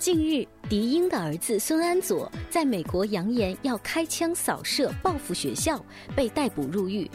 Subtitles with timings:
[0.00, 5.78] 近日，狄英的儿子孙安佐在美国扬言要开枪扫射报复学校，
[6.16, 7.08] 被逮捕入狱。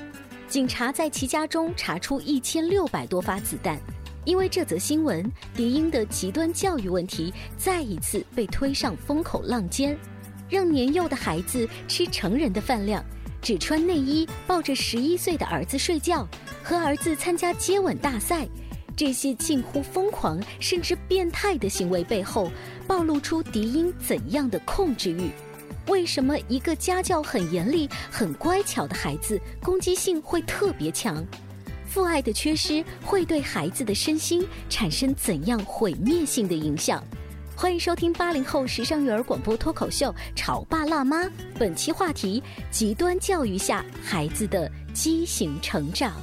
[0.48, 3.80] 警察在其家中查出一千六百多发子弹。
[4.24, 9.98] 因为这则新闻，狄英的极端教育问题再一次被推上风口浪尖，
[10.48, 13.04] 让年幼的孩子吃成人的饭量，
[13.42, 16.28] 只穿内衣抱着十一岁的儿子睡觉，
[16.64, 18.48] 和儿子参加接吻大赛。
[18.96, 22.50] 这些近乎疯狂甚至变态的行为背后，
[22.88, 25.30] 暴露出狄英怎样的控制欲？
[25.88, 31.24] 为什么一个家教很严厉、很乖巧的孩子攻击性会特别强？
[31.88, 37.04] 父爱的缺失会对孩子的身心产生怎样毁灭性的影响？
[37.56, 41.24] 欢迎收听八零后时尚育儿广播脱口秀《潮爸辣妈》，
[41.58, 46.14] 本期话题：极端教育下孩子的畸形成长。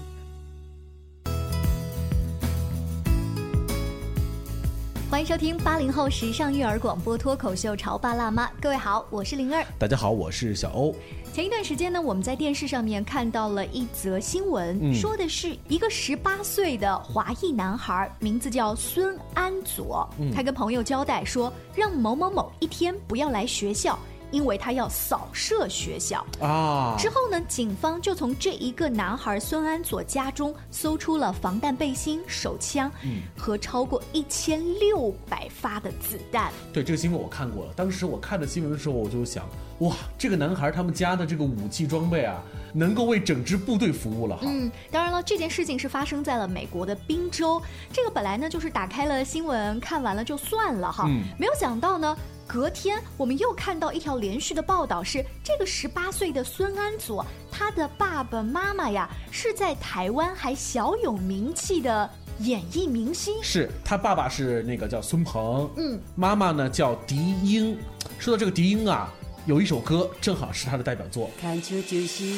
[5.13, 9.63] 欢迎收听八零后时尚育儿广播脱口秀《潮爸辣妈》，各位好，我是灵儿。
[9.79, 10.95] 大家好，我是小欧。
[11.35, 23.99] 前一段时间呢，我们在电视上面看到了一则新闻，说的是一个十八岁的华裔男孩，名字叫孙安佐，他跟朋友交代说，让某某某一天不要来学校。
[24.33, 32.91] 因为他要扫射学校啊，之后呢，警方就从这一个男孩孙安佐家中搜出了防弹背心、手枪，
[33.37, 36.51] 和超过一千六百发的子弹。
[36.73, 39.45] 对这个新闻我看过了，当时我看着新闻的时候，我就想，
[39.81, 44.45] 哇，这个男孩他们家的这个武器装备啊，能够为整支部队服务了哈。
[44.47, 47.61] 嗯，当然了，这件事情是发生在了美国的宾州。
[47.93, 51.07] 这个本来呢，就是打开了新闻看完了就算了哈，
[51.39, 52.17] 没有想到呢。
[52.53, 63.43] 隔天，我们又看到一条连续的报道，是这个十八岁的孙安佐，他的爸爸妈妈呀是在台湾还小有名气的演艺明星。
[63.43, 67.75] 是他爸爸是那个叫孙鹏，嗯，妈妈呢叫狄英。
[68.19, 69.11] 说到这个狄英啊，
[69.47, 71.31] 有一首歌正好是他的代表作。
[71.41, 72.37] 看就是你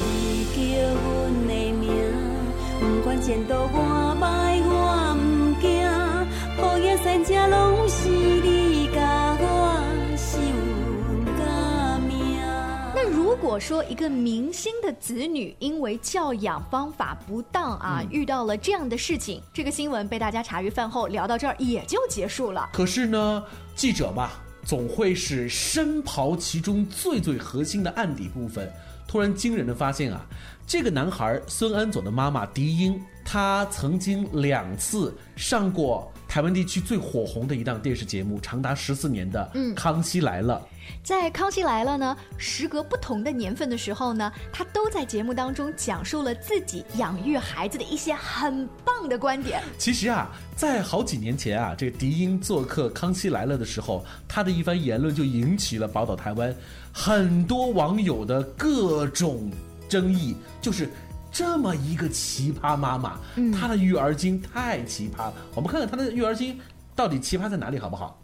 [0.54, 0.62] 叫
[0.94, 1.90] 我的名，
[2.78, 4.24] 不管前途我不
[5.60, 5.84] 惊，
[6.56, 8.63] 好野山家拢是你
[13.34, 22.70] 如果说一个明星的子女因为教养方法不当啊，遇到了这样的事情，这个新闻被大家茶余饭后聊到这儿也就结束了。
[22.72, 23.42] 可是呢，
[23.74, 24.30] 记者嘛，
[24.62, 28.72] 总会是深刨其中最最核心的案底部分。
[29.08, 30.24] 突然惊人的发现啊，
[30.64, 40.60] 这个男孩孙安佐的妈妈狄英，她曾经两次上过台湾地区最火红的一档电视节目，长达十四年的《康熙来了》。
[41.02, 49.62] 在《康熙来了》呢，时隔不同的年份的时候呢，他都在节目当中讲述了自己养育孩子的一些很棒的观点。
[49.78, 56.54] 其实啊，在好几年前啊，这个迪英做客《康熙来了》的时候，他的一番言论就引起了宝岛台湾
[56.92, 59.50] 很多网友的各种
[59.88, 60.36] 争议。
[60.60, 60.88] 就是
[61.34, 63.18] 这么一个奇葩妈妈，
[63.52, 65.34] 她的育儿经太奇葩了。
[65.52, 66.60] 我们看看她的育儿经
[66.94, 68.16] 到底奇葩在哪里，好不好？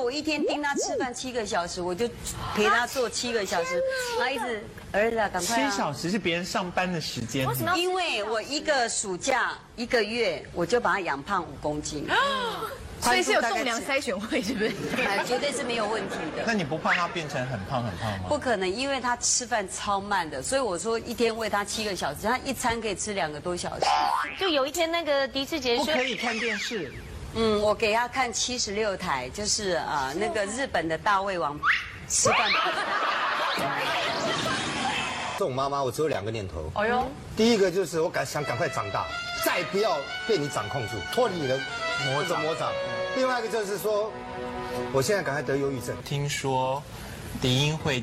[0.00, 2.08] 我一天盯他吃饭七个小时，我就
[2.54, 3.82] 陪他做七个小时。
[4.16, 4.62] 他一直
[4.92, 5.40] 儿子赶快。
[5.40, 7.44] 七小时是别人上班的时间。
[7.48, 7.76] 为什么？
[7.76, 12.06] 因为我一个暑假一个月，我就把他养胖五公斤。
[13.00, 14.72] 所以是有栋梁筛选会，是不是？
[15.06, 16.42] 哎绝对是没有问题的。
[16.46, 18.28] 那你不怕他变成很胖很胖吗？
[18.28, 23.86] 不可能，因为他吃饭超慢的，所以我说一天喂他七个小时，他一餐可以吃两个多小时。
[24.38, 26.92] 就有一天那个狄志杰说，不可以看电视。
[27.34, 31.58] 嗯，我给他看七十六台，就是啊，那个日本的大胃王
[32.08, 32.50] 吃饭。
[35.38, 36.72] 这种妈妈，我只有两个念头。
[36.74, 37.06] 哎呦，
[37.36, 39.06] 第一个就是我赶想赶快长大，
[39.44, 41.56] 再不要被你掌控住，脱离你的
[42.06, 42.72] 魔掌魔掌。
[43.16, 44.12] 另外一个就是说，
[44.92, 45.96] 我现在赶快得忧郁症。
[46.04, 46.82] 听说，
[47.40, 48.02] 迪英会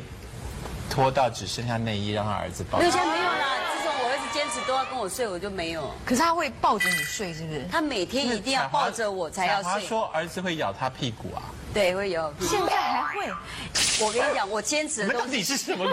[0.89, 2.79] 拖到只剩下内衣让他儿子抱。
[2.79, 3.45] 没有，现在没有啦。
[3.73, 5.89] 自从我儿子坚持都要跟我睡，我就没有。
[6.05, 7.65] 可是他会抱着你睡，是不是？
[7.71, 9.71] 他每天一定要抱着我才要睡。
[9.71, 11.43] 他说儿子会咬他屁股啊。
[11.73, 12.33] 对，会有。
[12.41, 13.31] 现在还会？
[14.01, 15.85] 我跟你讲，我坚持的到底是什么？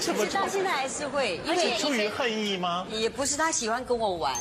[0.00, 0.24] 什么？
[0.26, 2.86] 到现在还是会，因为出于恨意吗？
[2.90, 4.34] 也不是，他喜欢跟我玩。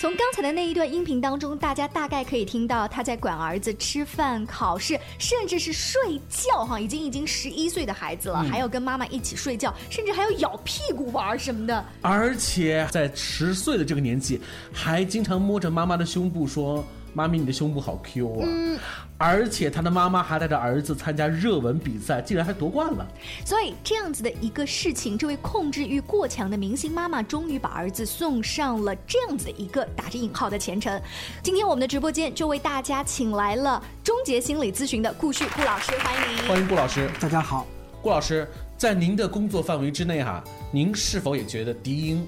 [0.00, 6.64] 从刚才的那一段音频当中，大家大概可以听到他在管儿子吃饭、考试，甚至是睡觉。
[6.64, 11.84] 哈，已经已经十一岁的孩子了，还要跟妈妈一起睡觉，甚至还要咬屁股玩什么的。
[12.00, 14.40] 而且在十岁的这个年纪，
[14.72, 16.86] 还经常摸着妈妈的胸部说。
[17.18, 18.46] 妈咪，你的胸部好 Q 啊！
[18.46, 18.78] 嗯，
[19.16, 23.04] 而且他的妈妈还带着儿子参加热吻比赛，竟然还夺冠了。
[23.44, 31.02] 所以这样子的一个事情，这位控制欲过强的明星妈妈，终于把儿子送上了这样子的一个打着引号的前程。
[31.42, 36.48] 今天我们的直播间就为大家请来了终结心理咨询的顾旭顾老师，欢迎您。
[36.48, 37.66] 欢迎顾老师，大家好。
[38.00, 42.24] 顾老师，在您的工作范围之内哈，您是否也觉得迪英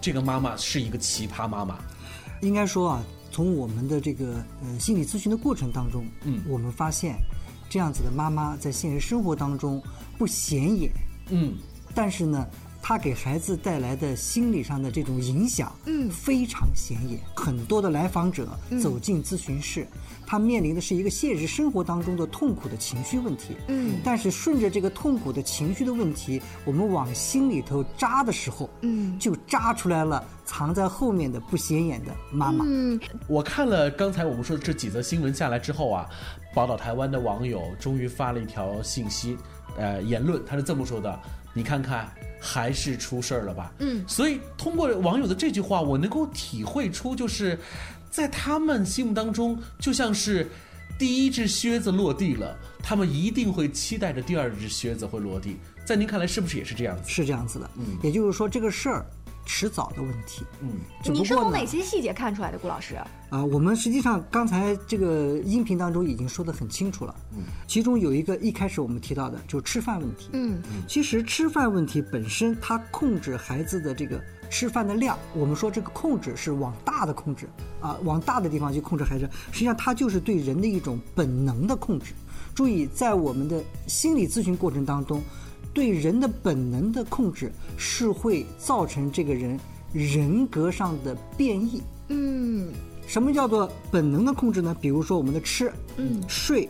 [0.00, 1.78] 这个妈妈是一个奇葩妈妈？
[2.40, 3.02] 应该说啊。
[3.32, 7.16] 从我们的这个呃心理咨询的过程当中，嗯，我们发现，
[7.70, 9.82] 这样子的妈妈在现实生活当中
[10.18, 10.92] 不显眼，
[11.30, 11.54] 嗯，
[11.94, 12.46] 但是呢，
[12.82, 17.20] 她给孩子带来的心理上的这种影响，嗯，非常显眼。
[17.36, 18.48] 很多的来访者
[18.82, 19.86] 走进咨询室。
[20.26, 32.64] 他面临的是一个现实生活当中的痛苦的情绪问题，嗯，但是顺着这个痛苦的情绪的问题，我们往心里头扎的时候，嗯，就扎出来了藏在后面的不显眼的妈妈。
[32.66, 32.98] 嗯，
[33.28, 36.08] 我看了刚才我们说的这几则新闻下来之后啊，
[36.54, 39.36] 宝岛台湾的网友终于发了一条信息，
[39.76, 41.20] 呃，言论，他是这么说的：
[41.52, 42.10] 你看看，
[42.42, 43.72] 还是出事儿了吧？
[43.78, 47.56] 嗯，所以通过网友的这句话，我能够体会出就是。
[48.12, 50.46] 在他们心目当中，就像是
[50.98, 55.56] 第一只靴子落地了，他们一定会期待着第二只靴子会落地。
[55.86, 57.04] 在您看来，是不是也是这样子？
[57.08, 59.06] 是这样子的，嗯，也就是说这个事儿。
[59.44, 60.70] 迟早的问题，嗯，
[61.12, 62.94] 你是从哪些细节看出来的，顾老师？
[63.30, 77.48] 啊，我们实际上刚才这个音频当中已经说得很清楚了，嗯，其中有一个一开始我们提到的，就是吃饭问题，嗯，其实吃饭问题本身，它控制孩子的这个吃饭的量，我们说这个控制是往大的控制，
[77.80, 82.12] 啊，往大的地方去控制孩子，实际上它就是对人的一种本能的控制。
[82.54, 85.22] 注意，在我们的心理咨询过程当中。
[85.74, 89.58] 对人的本能的控制是会造成这个人
[89.92, 91.82] 人格上的变异。
[92.08, 92.72] 嗯，
[93.06, 94.76] 什么叫做本能的控制呢？
[94.80, 96.68] 比如说我们的吃、嗯、睡、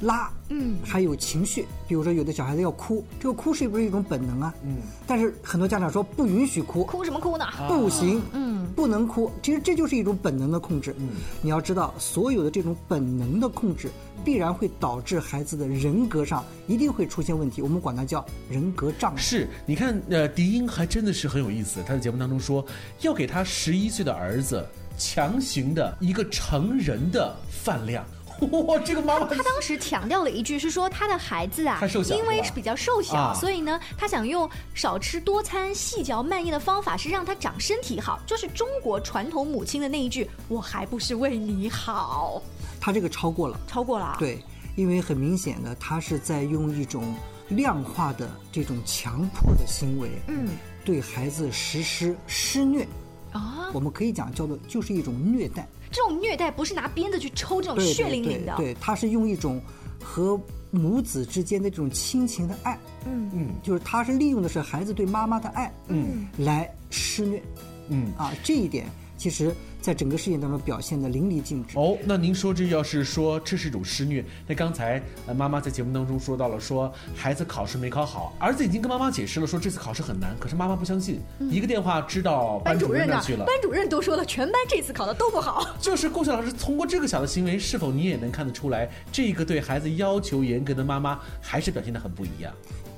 [0.00, 1.66] 拉，嗯，还有情绪。
[1.86, 4.54] 比如说有的小孩子要哭，这个哭是不是一种本能啊？
[4.64, 4.76] 嗯，
[5.06, 7.44] 但是很多家长说不允许哭，哭什么哭呢？
[7.68, 8.41] 不行，嗯，
[8.74, 9.30] 不能哭。
[9.42, 10.94] 其实这就是一种本能的控制。
[10.98, 11.10] 嗯，
[11.40, 13.90] 你要知道，所有的这种本能的控制。
[14.24, 19.16] 必然会导致孩子的人格上一定会出现问题，我们管它叫人格障碍。
[19.16, 21.80] 是，你看，呃，迪英还真的是很有意思。
[21.84, 22.64] 他在节目当中说，
[23.00, 24.64] 要给他十一岁的儿子
[24.96, 28.04] 强行的一个成人的饭量。
[28.66, 31.80] 哇，这个妈妈，他当时强调了一句，是说他的孩子啊，
[32.10, 42.42] 因为是比较瘦小，所以呢，他想用少吃多餐、细嚼慢咽的方法，是让他长身体好，就是中国传统母亲的那一句：“我还不是为你好。”
[42.80, 44.16] 他这个超过了，超过了。
[44.18, 44.42] 对，
[44.74, 47.14] 因为很明显的，他是在用一种
[47.48, 50.48] 量化的这种强迫的行为，嗯，
[50.84, 52.86] 对孩子实施施虐
[53.32, 53.70] 啊。
[53.72, 55.66] 我们可以讲叫做就是一种虐待。
[55.90, 59.60] 这种虐待不是拿鞭子去抽这种血淋淋的，对，他是用一种
[60.02, 63.30] 和母子之间的这种亲情的爱，嗯。
[63.34, 67.42] 嗯，就是他是利用的是孩子对妈妈的爱，嗯，来施虐，
[67.88, 68.12] 嗯。
[68.16, 68.86] 啊，这一点
[69.16, 69.54] 其实。
[69.82, 71.76] 在整个事件当中表现的淋漓尽致。
[71.76, 81.20] 哦，那您说这要是说这是一种施虐，那刚才呃妈妈在节目当中说到了，说孩子考试没考好，儿子已经跟妈妈解释了，说这次考试很难，可是妈妈不相信，
[81.50, 85.66] 一个电话知道班主任那去了，班主任都说了，全班这次考的都不好。
[85.82, 92.52] 就是顾晓老师通过这个小的行为，是否你也能看得出来，这个对孩子要求严格的妈妈还是表现的很不一样？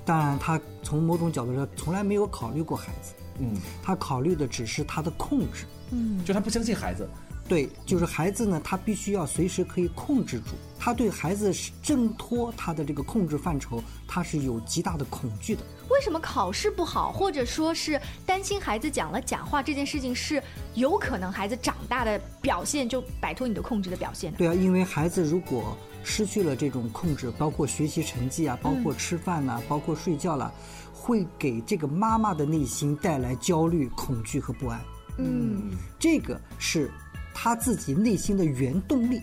[0.05, 5.65] 当然，他从某种角度上从来没有考虑过孩子，嗯，他考虑的只是他的控制。
[5.91, 7.09] 嗯，就他不相信孩子，
[7.49, 10.47] 对，就是孩子呢，他必须要随时可以控制住。
[10.79, 11.51] 他对孩子
[11.83, 15.63] 挣脱他的这个控制范畴，他是有极大的恐惧的。
[15.89, 20.43] 为什么考试不好，或者说是担心孩子讲了假话这件事情，是
[20.75, 24.37] 有可能孩子长大的表现就摆脱你的控制的表现呢？
[24.39, 30.53] 对啊，因为孩子如果失去了这种控制，包括学习成绩啊，包括吃饭呐，包括睡觉了，
[30.93, 34.79] 会给这个妈妈的内心带来焦虑、恐惧和不安。
[35.19, 36.91] 嗯，这个是
[37.33, 39.21] 他自己内心的原动力。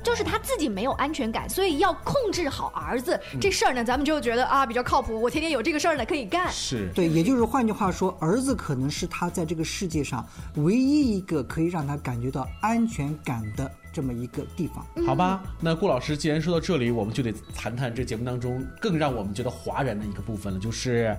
[0.00, 5.20] 就是他自己没有安全感，所以要控制好儿子这事儿呢，咱们就觉得啊比较靠谱。
[5.20, 6.50] 我天天有这个事儿呢可以干。
[6.50, 14.86] 是对，也就是换句话说，儿子可能是他在这个世界上唯一一个可以让他感觉到安全感的这么一个地方。
[15.04, 21.14] 好吧，那顾老师既然说到这里，我们就得谈谈这节目当中更让我们觉得哗然的一个部分了，就是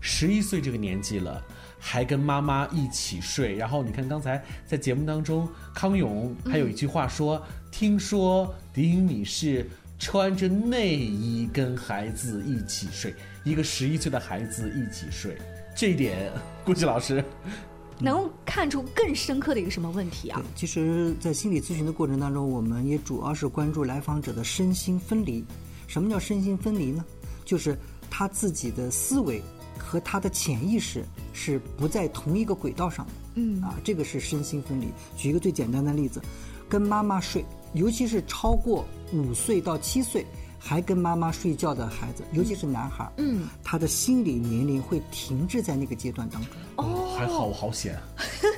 [0.00, 1.42] 十一岁这个年纪了。
[1.80, 9.66] 还跟妈妈一起睡，然后你看刚才在节目当中，康永还有一句话说：“听说迪英你是
[9.98, 15.38] 穿着内衣跟孩子一起睡，一个十一岁的孩子一起睡，
[15.74, 16.30] 这一点
[16.64, 17.24] 估计老师
[17.98, 25.42] 能看出更深刻的一个什么问题啊？”其实，在心理咨询的过程当中，我们也主要是关注来访者的身心分离。
[25.86, 27.04] 什么叫身心分离呢？
[27.44, 27.76] 就是
[28.08, 29.42] 他自己的思维。
[29.80, 34.88] 和他的潜意识是不在同一个轨道上的，嗯啊，这个是身心分离。
[35.16, 36.20] 举一个最简单的例子，
[36.68, 40.24] 跟妈妈睡，尤其是超过五岁到七岁
[40.58, 46.50] 还跟妈妈睡觉的孩子，尤其是男孩，嗯，他的心理年龄会停滞在那个阶段当中。
[46.76, 47.98] 哦，还好我好险，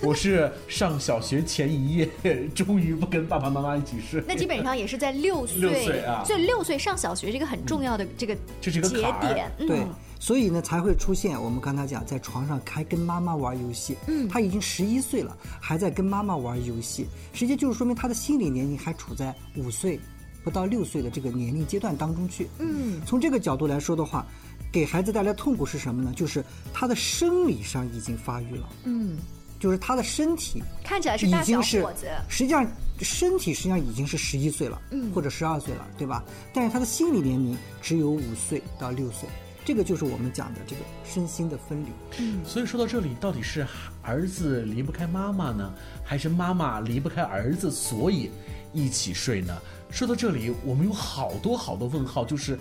[0.02, 2.08] 我是上小学前一夜，
[2.54, 4.22] 终于不跟爸爸妈妈一起睡。
[4.26, 9.80] 那基本上也是在六岁，六岁啊，所以六岁上小学是一个很重要的这个这是一个节点，对。
[10.22, 13.96] 所以呢，才会出现我们刚才讲在床上还跟妈妈玩游戏。
[14.06, 19.98] 嗯，他已经十一岁了，还在跟妈妈玩游戏，实际就是说明他的心理年龄还处在五岁
[20.44, 22.48] 不到六岁的这个年龄阶段当中去。
[22.60, 24.24] 嗯，从这个角度来说的话，
[24.70, 26.12] 给孩子带来痛苦是什么呢？
[26.14, 28.68] 就是他的生理上已经发育了。
[28.84, 29.18] 嗯，
[29.58, 32.64] 就是他的身体看起来是大小伙子，实际上
[33.00, 36.22] 身体实际上已经是十一岁了，嗯，或者十二岁了，对吧？
[36.54, 39.28] 但是他的心理年龄只有五岁到六岁。
[39.64, 41.88] 这个就是我们讲的这个身心的分离。
[42.18, 43.66] 嗯，所以说到这里，到底是
[44.02, 45.72] 儿子离不开妈妈呢，
[46.04, 48.30] 还是妈妈离不开儿子，所以
[48.72, 49.56] 一起睡呢？
[49.90, 52.58] 说到这里，我们有好多好多问号，就是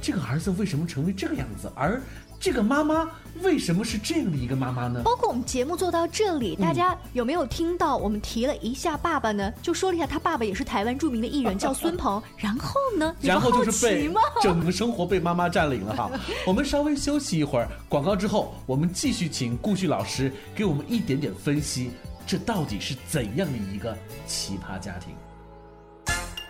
[0.00, 2.00] 这个儿子为什么成为这个样子，而？
[2.40, 3.06] 这个妈妈
[3.42, 5.02] 为什么是这样的一个妈妈呢？
[5.04, 9.52] 包括我们节目做到这里，大家有没有听到我们提了一下爸爸呢？
[9.60, 12.20] 就说了一下他爸爸也是台湾著名的艺人， 叫孙鹏。
[12.38, 13.14] 然后呢？
[13.20, 16.10] 然后就是被 整个生活被妈妈占领了哈。
[16.46, 21.90] 我们稍微休息一会儿，广告之后，我们继续请顾旭老师给我们一点点分析，
[22.26, 23.94] 这到底是怎样的一个
[24.26, 25.14] 奇葩家庭？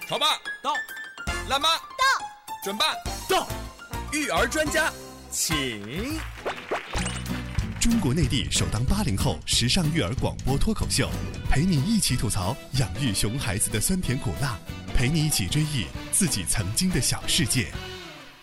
[0.09, 0.27] 潮爸
[0.63, 0.71] 到，
[1.49, 2.25] 辣妈到，
[2.65, 2.95] 准爸
[3.29, 3.49] 到，
[4.13, 4.93] 育儿专家。
[5.31, 5.81] 请！
[7.81, 11.09] 中国内地首档八零后时尚育儿广播脱口秀，
[11.49, 14.59] 陪你一起吐槽养育熊孩子的酸甜苦辣，
[14.95, 17.69] 陪你一起追忆自己曾经的小世界。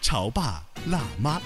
[0.01, 1.41] 潮爸辣妈，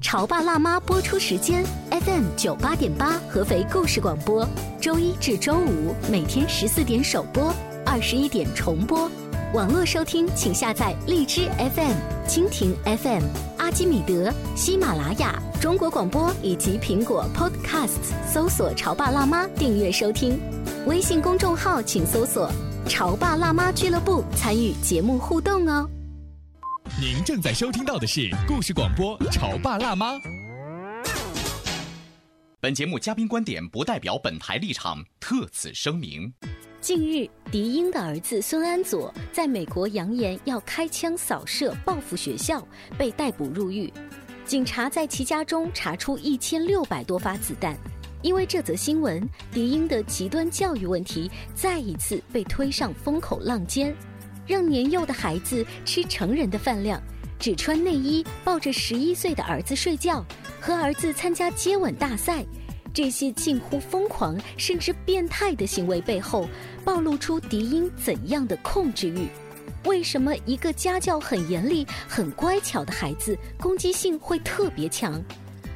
[0.00, 4.48] 潮爸辣妈播出时间：FM 九八点八，合肥故事广播，
[4.80, 7.52] 周一至周五每天十四点首播，
[7.84, 9.10] 二十一点重播。
[9.54, 11.96] 网络收听，请下载荔枝 FM、
[12.28, 13.22] 蜻蜓 FM、
[13.56, 20.38] 阿基米德、喜马拉雅、中国广播以及苹果 Podcasts，搜索“潮爸辣妈”订阅收听。
[20.86, 22.52] 微信公众号请搜索
[22.90, 25.88] “潮爸辣妈俱乐部”，参与节目互动哦。
[27.00, 30.12] 您正在收听到的是故事广播《潮爸辣妈》。
[32.60, 36.30] 本节目嘉宾观点不代表本台立场，特此声明。
[36.80, 42.66] 近日，狄英的儿子孙安佐在美国扬言要开枪扫射报复学校，
[42.96, 43.92] 被逮捕入狱。
[44.44, 47.76] 警察在其家中查出一千六百多发子弹。
[48.22, 53.94] 因为这则新闻，狄英的极端教育问题再一次被推上风口浪尖，
[54.46, 57.02] 让年幼的孩子吃成人的饭量，
[57.40, 60.24] 只穿内衣抱着十一岁的儿子睡觉，
[60.60, 62.44] 和儿子参加接吻大赛。
[62.98, 66.48] 这些近乎疯狂甚至变态的行为背后，
[66.84, 69.28] 暴露出狄英怎样的控制欲？
[69.84, 75.22] 为什么一个家教很严厉、很乖巧的孩子攻击性会特别强？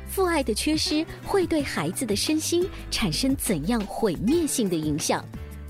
[0.08, 5.24] 父爱的缺失会对孩子的身心产生怎样毁灭性的影响？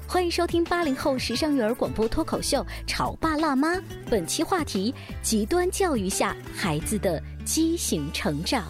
[0.07, 3.75] 欢迎收听八零后时尚育儿广播脱口秀《潮爸辣妈》，
[4.09, 8.65] 本期话题：极端教育下孩子的畸形成长。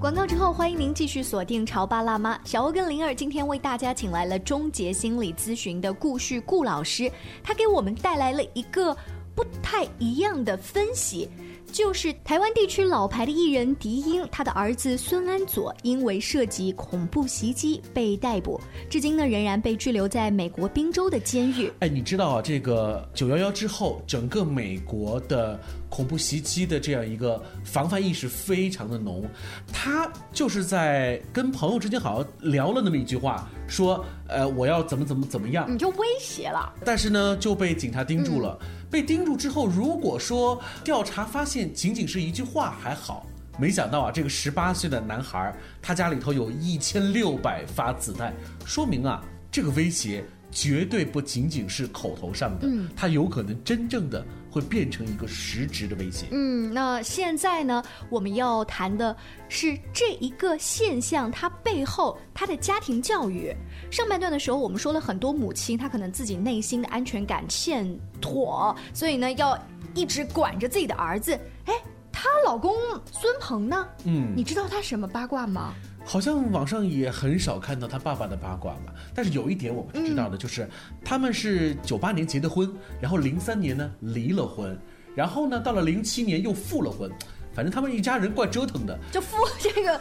[0.00, 2.36] 广告之后，欢迎您继续锁定《潮爸辣妈》。
[2.44, 7.10] 小欧跟灵儿今天为大家请来了终结心理咨询的顾旭顾老师，
[7.42, 8.96] 他给我们带来了一个
[9.34, 11.28] 不太一样的分析。
[11.72, 18.60] 就是台湾地区老牌的艺人狄英，他的儿子孙安佐因为涉及恐怖袭击被逮捕，
[18.90, 21.70] 至今呢仍然被拘留在美国宾州的监狱。
[21.80, 25.58] 哎，你知道啊，这个九幺幺之后，整个美国的
[25.88, 29.24] 恐怖袭击的这样一个防范意识非常的浓。
[29.72, 36.72] 他就是在跟朋友之间好像聊了那么一句话，说呃我要怎么怎么怎么样，你就威胁了。
[36.84, 38.58] 但是呢就被警察盯住了。
[38.90, 43.26] 被盯住之后，如果说调查发现仅仅是一句话还好，
[43.58, 54.24] 没想到啊，这个十八岁的男孩他家里头有一千六百发子弹，说明啊，这个威胁绝对不仅仅是口头上的，嗯，他有可能真正的
[54.58, 56.26] 会变成一个实质的威胁。
[56.32, 59.16] 嗯，那现在呢，我们要谈的
[59.48, 63.54] 是这一个现象，它背后他的家庭教育。
[63.90, 67.88] 上半段的时候，我们说了很多母亲，她可能自己内心的安全感欠
[68.20, 69.56] 妥，所以呢，要
[69.94, 71.38] 一直管着自己的儿子。
[71.66, 71.74] 哎，
[72.12, 72.74] 她老公
[73.12, 73.86] 孙鹏呢？
[74.04, 75.72] 嗯，你知道他什么八卦吗？
[76.08, 78.92] 好像网上也很少看到他爸爸的八卦嘛。
[79.14, 80.68] 但是有一点我们知道的，就是
[81.04, 84.76] 他们是九八年结的婚，然后零三年呢离了婚，
[85.14, 87.10] 然后呢到了零七年又复了婚，
[87.52, 90.00] 反正他们一家人怪折腾的，就复这个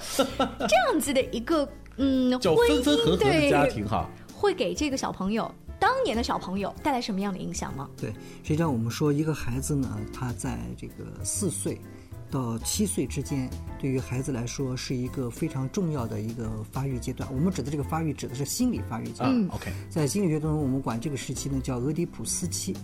[0.68, 1.68] 这样子的一个。
[2.00, 7.90] 嗯，叫分分合合的家庭哈，会给这个小朋友当年的小朋友带来什么样的影响吗？
[8.00, 8.12] 对，
[8.44, 11.82] 实际上我们说一个孩子呢，他在这个四岁
[12.30, 17.28] 到七岁之间，对于孩子来说是一个非常重要的一个发育阶段。
[17.34, 19.48] 我们指的这个发育指的是心理发育阶段。
[19.50, 22.76] OK，在心理学当中，我们管这个时期呢叫俄狄浦斯期。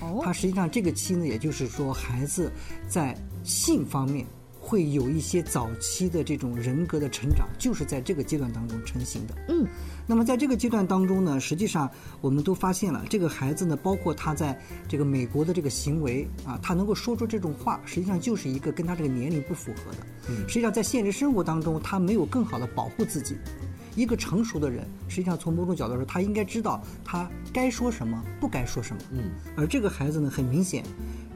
[0.00, 2.52] 哦，它实际上这个期呢，也就是说孩子
[2.88, 4.26] 在性方面。
[4.68, 9.34] 会有一些早期的这种人格的成长，就是在这个阶段当中成型的。
[9.48, 9.66] 嗯，
[10.06, 20.06] 那么在这个阶段当中呢，实际上我们都发现了，这个孩子呢，包括他在这个美国的这个行为啊，他能够说出这种话，实际上就是一个跟他这个年龄不符合的。
[20.28, 23.38] 嗯，实际上在现实生活当中，他没有更好的保护自己。
[23.96, 29.02] 一个成熟的人，实际上从某种角度说，他应该知道他该说什么，不该说什么。
[29.12, 30.84] 嗯，而这个孩子呢，很明显。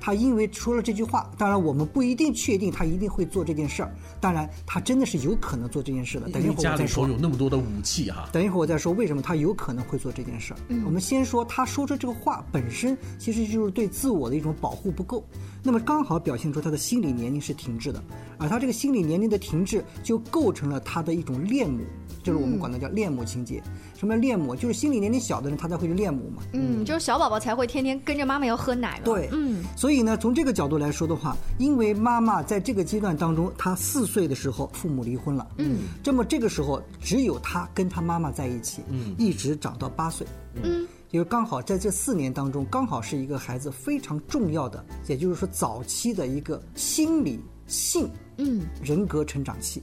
[0.05, 3.95] 他因为说了这句话，当然我们不一定确定他一定会做这件事儿。
[4.21, 6.29] 当然，他真的是有可能做这件事的。
[6.31, 7.07] 等一会儿我再说。
[7.07, 8.29] 有那么多的武器哈。
[8.33, 10.57] 等一会儿我再说为什么他有可能会做这件事儿。
[10.85, 15.25] 我们先说他说出这个话本身，其实就是对自我的一种保护不够。
[15.63, 18.03] 那么刚好表现出他的心理年龄是停滞的，
[18.39, 21.85] 而他这个心理年龄的停滞就构成了他的一种恋母，
[22.23, 23.63] 就是我们管它叫恋母情节。
[23.97, 24.57] 什么恋母？
[24.57, 26.43] 就是心理年龄小的人，他才会去恋母嘛。
[26.53, 29.01] 嗯，就是小宝宝才会天天跟着妈妈要喝奶。
[29.05, 29.63] 对，嗯。
[29.77, 35.47] 所以呢，从这个角度来说的话，因为妈妈在这个阶段当中，她四岁的时候父母离婚了。
[35.59, 35.83] 嗯。
[36.03, 40.27] 这么这个时候只有他跟他妈妈在一起，嗯，一直长到八岁。
[40.61, 40.85] 嗯。
[41.13, 49.83] 因为刚好在这四年当中，刚好是一个孩子非常重要的，也就是说早期的一个心理性嗯人格成长期，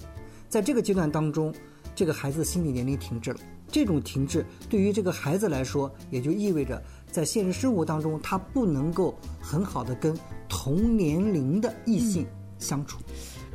[0.49, 1.53] 在这个阶段当中，
[1.95, 3.39] 这个孩子心理年龄停滞了。
[3.71, 10.17] 这种停滞对于这个孩子来说，也就意味着在现实生活当中，他不能够很好的跟
[10.49, 12.25] 同年龄的异性
[12.57, 12.97] 相处。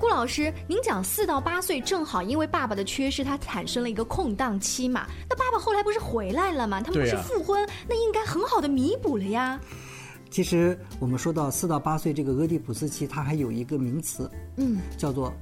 [0.05, 5.07] 顾老师，您讲四到八岁正好因为爸爸的缺失，他产生了一个空档期嘛？
[5.31, 6.79] 那爸爸后来不是回来了吗？
[6.79, 9.59] 他们不是复婚，那应该很好的弥补了呀。
[10.29, 15.33] 其实我们说到四到八岁这个俄狄浦斯期，它还有一个名词，嗯，叫做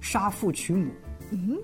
[0.00, 0.90] 杀父娶母。
[1.30, 1.56] 嗯，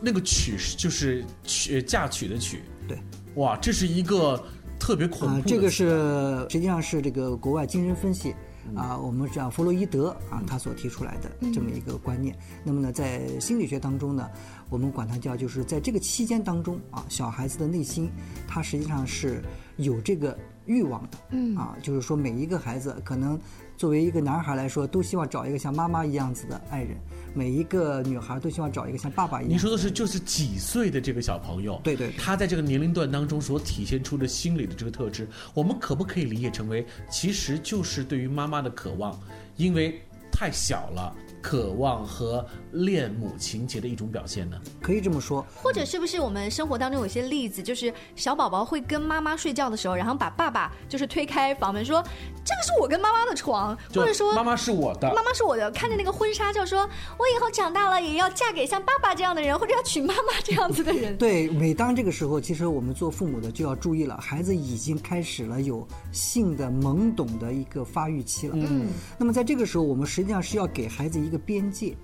[0.00, 2.60] 那个娶就是娶嫁娶的娶。
[2.88, 2.98] 对，
[3.36, 4.44] 哇，这是一个
[4.80, 5.42] 特别恐怖的。
[5.42, 8.34] 这个是实际上是这个国外精神分析。
[8.74, 12.36] 啊，我们讲弗洛伊德啊，他所提出来的这么一个观念。
[12.64, 14.28] 那么呢，在心理学当中呢，
[14.68, 18.10] 我们管它叫，就是在这个期间当中啊，小孩子的内心，
[18.46, 19.42] 他实际上是
[19.76, 21.18] 有这个欲望的。
[21.30, 23.38] 嗯，啊，就是说每一个孩子可能。
[23.80, 26.98] 作为一个男孩来说，都希望找一个像妈妈一样子的爱人；
[27.32, 29.54] 每一个女孩都希望找一个像爸爸一样。
[29.54, 31.80] 你说的是，就是几岁的这个小朋友？
[31.82, 32.12] 对对。
[32.18, 39.18] 他在这个年龄段当中所体现出的心理的这个特质，我们可不可以理解成为，其实就是对于妈妈的渴望，
[39.56, 39.98] 因为
[40.30, 41.16] 太小了。
[41.40, 44.56] 渴望和恋母情节的一种表现呢？
[44.80, 52.02] 可以这么说，或者是不是我们生活当中有些例子，就是小宝宝会跟妈妈睡觉的时候，然后把爸爸就是推开房门说
[52.44, 68.54] ：“这个是我跟妈妈的床。”或者说：“妈妈是我的，妈妈是我的。”看着那个婚纱，就说：“我以后长大了也要嫁给像爸爸这样的人，或者要娶妈妈这样子的人。”对，每当这个时候，其实我们做父母的就要注意了，孩子已经开始了有性的懵懂的一个发育期了。
[68.56, 71.96] 嗯，那么在这个时候，我们实际上是要给孩子一个边界，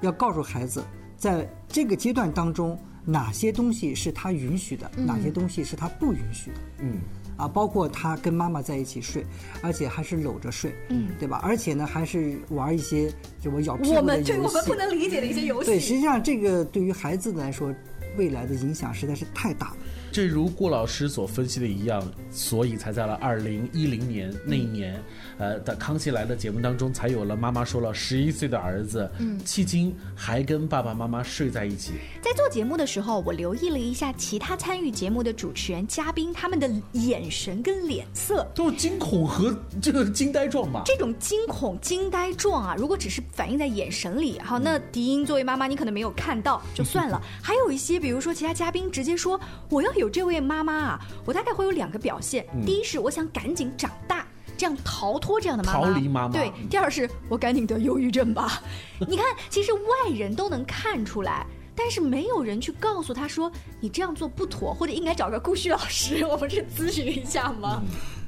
[0.00, 0.82] 要告诉孩子，
[1.16, 6.56] 在这个阶段当中，哪些东西是他允许的，哪些东西是他不允许的？
[6.78, 6.98] 嗯。
[7.36, 9.24] 啊，包括他跟妈妈在一起睡，
[9.62, 11.40] 而且还是搂着睡，嗯，对吧？
[11.42, 13.96] 而且呢，还是玩一些就我咬屁股的游戏。
[13.96, 15.70] 我们对我们不能理解的一些游戏。
[15.70, 17.74] 对，实际上这个对于孩子来说，
[18.18, 19.76] 未来的影响实在是太大了。
[20.12, 25.00] 正如顾老师所分析的一样，所以才在了二零一零年那一年，
[25.38, 31.92] 呃的《康熙来了》节目当中，才有了妈妈说了十一岁的儿子，嗯，迄今还跟爸爸妈妈睡在一起。
[32.20, 40.82] 在做节目的时候，我留意了一下其他参与节目的主持人、嘉宾他们的眼神跟脸色，都是惊恐和这个惊呆状吧？
[40.84, 47.22] 这种惊恐、惊呆状啊，如果只是反映在眼神里，好，那迪英作为妈妈，你可能没有看到就算了。
[47.40, 49.88] 还有一些，比如说其他嘉宾直接说我要。
[50.00, 52.46] 有这位妈妈啊，我大概会有两个表现。
[52.64, 55.80] 第一是我想赶紧长大，这样逃脱这样的妈妈。
[55.80, 56.32] 逃离妈妈。
[56.32, 56.50] 对。
[56.70, 58.62] 第二是我赶紧得忧郁症吧。
[59.06, 67.82] 你看，其实外人都能看出来，但是没有人去告诉他说你这样做不妥，或者应该找个顾旭老师，我们去咨询一下吗？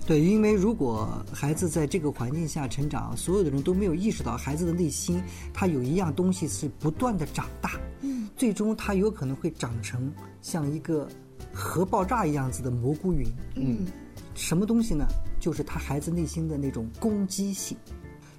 [0.07, 5.23] 对，因为如果孩子在这个环境下成长，所有的人都没有意识到孩子的内心，
[5.55, 7.81] 他有一样东西是不断的长大。
[8.03, 8.29] 嗯。
[8.37, 11.09] 最终他有可能会长成像一个。
[11.52, 13.26] 核爆炸一样子的蘑菇云，
[13.57, 13.87] 嗯，
[14.35, 15.07] 什么东西呢？
[15.40, 17.76] 就是他孩子内心的那种攻击性，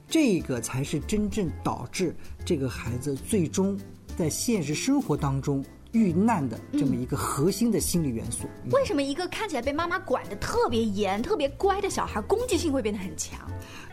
[0.07, 3.77] 这个才是真正导致这个孩子最终
[4.17, 8.47] 在现实生活当中遇难的这么一个核心的心理元素。
[8.71, 13.39] 为什么一个看起来被妈妈管得特别严、特别乖的小孩，攻击性会变得很强？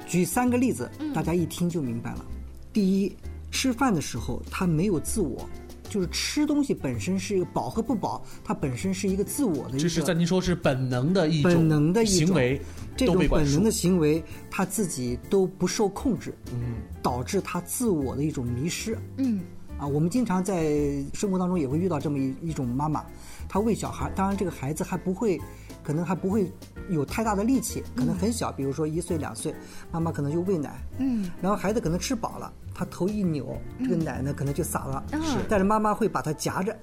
[0.07, 2.25] 举三个例子，大家一听就明白了。
[2.73, 3.17] 第一，
[3.51, 5.49] 吃饭的时候他没有自我。
[5.91, 9.77] 就是吃东西本身是一个饱和不饱，它本身是一个自我的。
[9.77, 12.61] 这是在您说是本能的一种本能的行为，
[12.97, 19.41] 这种本能的行为，他自己都不受控制，嗯，导致他自我的一种迷失，嗯，
[19.79, 23.05] 啊，我们经常在生活当中也会遇到这么一一种妈妈，
[23.49, 25.41] 她喂小孩，当然这个孩子还不会，
[25.83, 26.49] 可能还不会
[26.89, 29.53] 有太大的力气，可能很小，比如说一岁两岁，
[29.91, 32.53] 妈妈可能就喂奶，嗯，然后孩子可能吃饱了。
[32.81, 36.75] 他头一扭，这个奶呢可能就洒了，是，但是妈妈会把它夹着，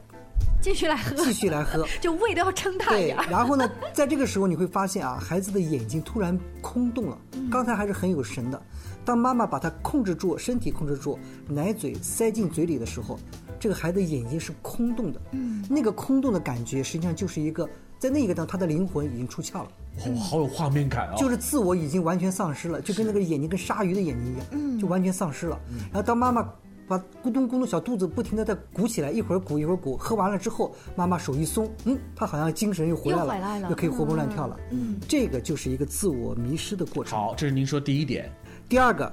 [0.61, 3.17] 继续来喝，继续来喝， 就胃都要撑大点。
[3.17, 7.17] 对，然后呢，在这个时候你会发现啊， 孩子的眼睛突然空洞了，
[7.49, 8.61] 刚才还是很有神的，
[9.03, 13.17] 当妈妈把他控制住，身体控制住，奶嘴塞进嘴里的时候，
[13.59, 17.67] 这个孩子眼睛是空洞的，嗯，那个空洞的感觉实际上就是一个。
[17.99, 19.67] 在那一个当，他的灵魂已经出窍了，
[20.05, 21.15] 哦，好有画面感啊！
[21.15, 25.59] 就是自我已经完全丧失了，就跟那个眼睛跟鲨鱼的眼睛一样，嗯，就完全丧失了。
[25.91, 26.47] 然后当妈妈
[26.87, 34.57] 把咕咚咕咚小肚子不停的在鼓起来，一会儿鼓一会儿鼓，喝完了之后，妈妈手一松，嗯，他好像精神又回来了，又可以活蹦乱跳了。
[34.71, 37.17] 嗯，这个就是一个自我迷失的过程。
[37.17, 38.31] 好，这是您说第一点。
[38.69, 39.11] 第二个，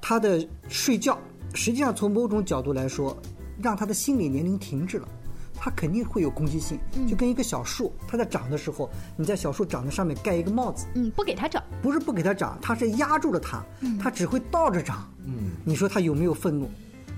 [0.00, 1.18] 他的睡觉，
[1.54, 3.16] 实际上从某种角度来说，
[3.62, 5.08] 让他的心理年龄停滞了。
[5.56, 13.64] 它肯定会有攻击性，就跟一个小树，它在长的时候，你在小树长的上面盖一个帽子，嗯，不给它长，不是不给它长，它是压住了它，
[14.00, 16.68] 它只会倒着长，嗯，你说它有没有愤怒？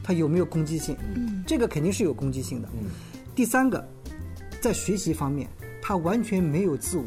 [0.02, 0.96] 它有没有攻击性？
[1.16, 2.68] 嗯，这个肯定是有攻击性的。
[2.74, 2.90] 嗯，
[3.34, 3.84] 第三个，
[4.60, 5.48] 在学习方面，
[5.82, 7.04] 他完全没有自我，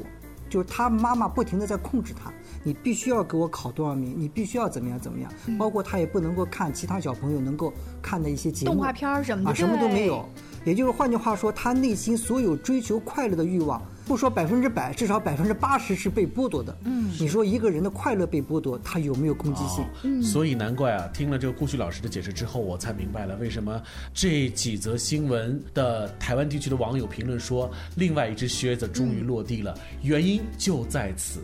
[0.50, 2.30] 就是他妈妈不停的在控制他，
[2.62, 10.28] 你必须要给我考多少名，你必须要怎么样怎么样，包括他也不能够看其他小朋友能够看的一些节目，动画片什么的，啊，什么都没有。
[10.70, 16.78] 也就是换句话说，他内心所有追求快乐的欲望，不说百分之百，至少百分之八十是被剥夺的。
[16.84, 19.84] 嗯，你说一个人的快乐被剥夺，他有没有攻击性？
[20.04, 23.82] 嗯，所以难怪啊，听了这个顾旭老师的解释之后，我才明白了为什么
[24.14, 31.40] 这几则新闻的台湾地区的网友评论说，另外一只靴子终于落地了，原因就在此。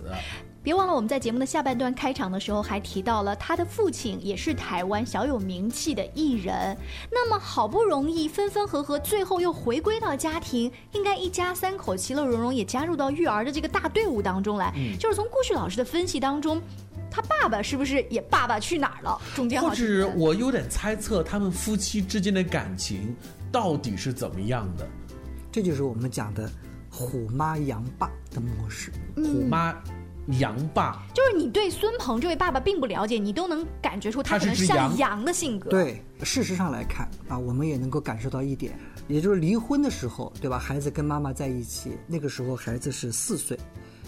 [0.66, 6.76] 别忘了，我们在节目的下半段开场的时候还提到了他的父亲也是台湾小有名气的艺人。
[7.12, 14.74] 那么好不容易分分合合，最后又回归到家庭，应该一家三口其乐融融，也加入到育儿的这个大队伍当中来。
[15.00, 16.60] 就是从顾旭老师的分析当中，
[17.12, 19.22] 他爸爸是不是也爸爸去哪儿了？
[19.36, 23.16] 中间或者我有点猜测，他们夫妻之间的感情
[23.52, 24.88] 到底是怎么样的？
[25.52, 26.50] 这就是我们讲的
[26.90, 28.92] 虎妈羊爸的模式。
[29.16, 29.72] 虎妈。
[30.40, 35.70] 羊爸就是你对孙鹏这位爸爸并不了解，你都能感觉出他可能像羊的性格。
[35.70, 40.58] 对，事实上来看啊，我们也能够感受到一点，也就是离婚的时候，对吧？
[40.58, 43.58] 孩子跟妈妈在一起，那个时候孩子是四岁。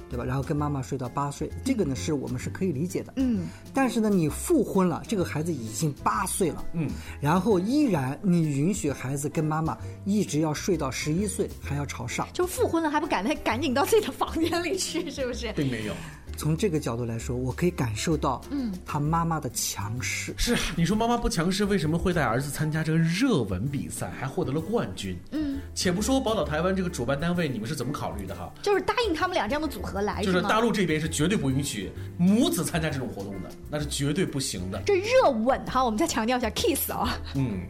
[0.09, 0.23] 对吧？
[0.23, 3.13] 然后跟妈妈睡到八岁，这个呢是我们是可以理解的。
[3.17, 3.47] 嗯。
[3.73, 6.65] 但是呢，你复婚了，这个孩子已经八岁了。
[6.73, 6.89] 嗯。
[7.19, 12.27] 然后依然你允许孩子跟妈妈一直要睡到十一岁，还要朝上。
[12.33, 15.51] 就复婚了还不赶快赶紧到自己的房间里去，是不是？
[15.53, 15.93] 并没有。
[16.37, 20.33] 从这个角度来说，我可以感受到，嗯，他妈妈的强势。
[20.37, 25.17] 是啊，你说妈妈不强势，为什么会带儿子参加这个热吻比赛，还获得了冠军？
[25.31, 28.53] 嗯，且不说宝岛台湾这个主办单位，你们是怎么考虑的哈？
[28.61, 34.79] 就是答应他们俩这样的组合来，就是大陆这边是绝对不允许母子参加这种活动的，那是绝对不行的。
[34.85, 37.17] 这热吻哈，我们再强调一下，kiss 啊。
[37.33, 37.61] 嗯，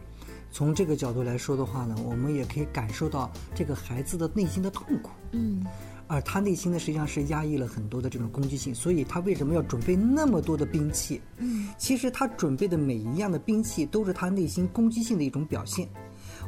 [0.52, 5.10] 从这个角度来说的话呢，我们也可以感受到这个孩子的内心的痛苦。
[5.32, 5.64] 嗯。
[6.08, 11.20] 而他内心呢，实际上是压抑了很多的这种攻击性，所以他为什么要准备那么多的兵器？
[11.36, 15.86] 嗯，其实他准备的每一样的兵器都是他内心攻击性的一种表现。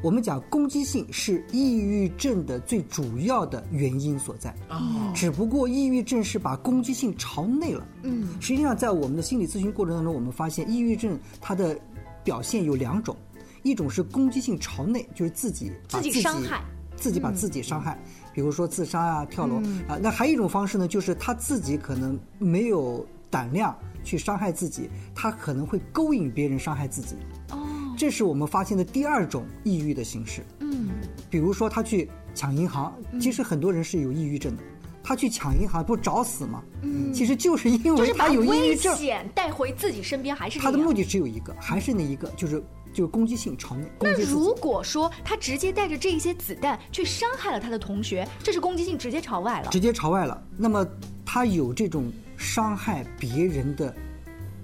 [0.03, 4.55] 我们讲攻击性是抑郁症的最主要的原因所在。
[4.70, 7.87] 哦，只不过抑郁症是把攻击性朝内了。
[8.03, 11.79] 嗯，实际上在我们的心理咨询过程当中，我们发现抑郁症它的
[12.25, 13.14] 表现有两种，
[13.62, 16.64] 一种是攻击性朝内，就是自己自己伤害，
[16.96, 17.99] 自己把自己伤害。
[18.33, 19.57] 比如说自杀啊、跳楼
[19.88, 27.16] 啊，那还有一种方式呢，就是他自己可能没有胆量去伤害自己，他可能会勾引别人伤害自己。
[27.51, 27.59] 哦，
[27.99, 30.45] 这是我们发现的第二种抑郁的形式。
[30.61, 30.90] 嗯，
[31.29, 34.62] 比如说他去抢银行，其实很多人是有抑郁症的，
[35.03, 36.62] 他去抢银行不找死吗？
[36.83, 42.62] 嗯，其实就是因为他有抑郁症，险带回自己身边还是他的目的只有一个，还是那一个，就是。
[42.92, 43.90] 就是攻击性朝内。
[44.00, 49.68] 那如果说他直接带着这一些子弹去伤害了他的同学，这是攻击性直接朝外了。
[49.70, 50.87] 直接朝外了，那么
[51.24, 53.94] 他有这种伤害别人的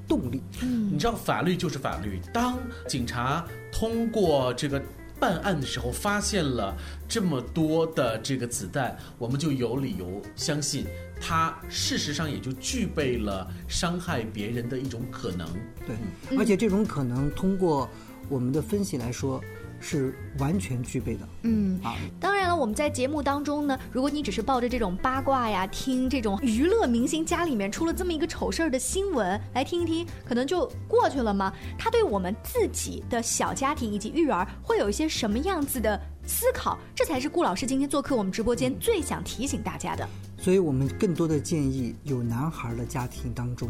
[0.08, 0.42] 动力。
[0.62, 2.20] 嗯，你知道法律就是法律。
[2.32, 2.58] 当
[2.88, 4.82] 警察通过这个
[5.20, 6.76] 办案的时候，发现了
[7.08, 10.86] 这么多的这个子弹，我们就有理由相信
[11.20, 15.46] 他事实上也就具备了伤害别人的一种可能。
[15.86, 17.88] 对，而且这种可能通过。
[18.28, 19.40] 我们的分析来说
[19.78, 21.28] 是完全具备的。
[21.42, 31.52] 嗯啊，当然了，我们在节目当中呢，如果你只是抱着这种八卦呀，听这种娱乐明星家里面出了这么一个丑事儿的新闻来听一听，可能就过去了吗？
[31.78, 36.78] 他对我们自己的小家庭以及育儿会有一些什么样子的思考？
[36.94, 40.08] 这才是顾老师今天做客我们直播间最想提醒大家的。
[40.38, 43.68] 所以我们更多的建议，有男孩的家庭当中，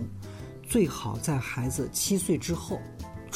[0.62, 2.80] 最好在孩子七岁之后。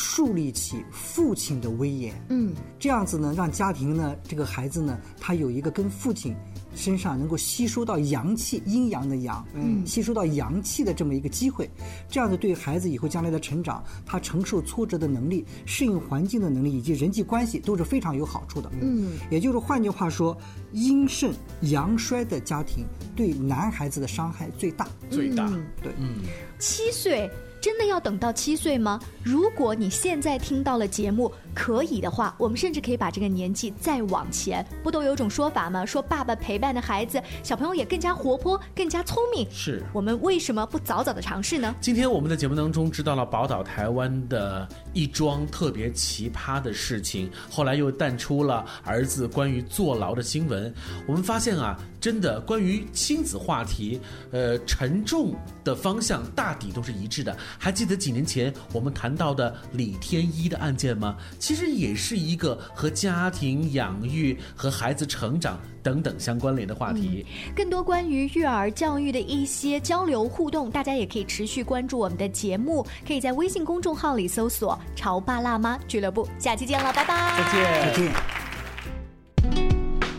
[0.00, 6.34] 树立起父亲的威严，嗯，这样子呢，让家庭呢，这个孩子呢，他有一个跟父亲
[6.74, 11.70] 身上能够吸收到阳气，阴阳的阳，嗯，吸收到阳气的这么一个机会，
[12.08, 20.34] 这样子对孩子以后将来的成长，他承受挫折的能力、适应环境的能力以及人际关系都是非常有好处的，嗯，也就是换句话说，
[20.72, 25.46] 阴盛阳衰的家庭对男孩子的伤害最大，最大，
[25.82, 26.22] 对，嗯，
[26.58, 27.30] 七岁。
[27.60, 28.98] 真的要等到七岁吗？
[29.22, 34.64] 如果你现在听到了节目，可以的话，我们甚至可以把这个年纪再往前。
[34.82, 35.84] 不都有种说法吗？
[35.84, 39.46] 说爸爸陪伴的孩子，小朋友也更加活泼，更加聪明。
[39.50, 41.74] 是我们为什么不早早的尝试呢？
[41.80, 50.72] 今天我们的节目当中知道了宝岛台湾的一桩特别奇葩的事情，后来又淡出了儿子关于坐牢的新闻。
[51.06, 55.34] 我们发现啊，真的关于亲子话题，呃，沉重
[55.64, 57.36] 的方向大抵都是一致的。
[57.58, 61.16] 还记得几年前我们谈到的李天一的案件吗？
[61.40, 67.26] 其实也是一个和家庭养育和孩子成长等等相关联的话题。
[67.56, 76.28] 更多关于育儿教育的一些交流互动，大家也可以持续关注我们的节目，可以在微信公众号里搜索“潮爸辣妈俱乐部”。
[76.38, 77.42] 下期见了，拜拜！
[77.42, 78.12] 再见，再见。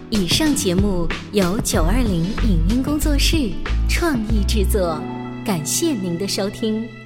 [0.09, 3.51] 以上节目由九二零影音工作室
[3.87, 4.99] 创意制作，
[5.45, 7.00] 感谢您的收听。